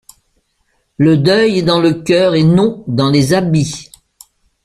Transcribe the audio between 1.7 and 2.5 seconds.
le cœur et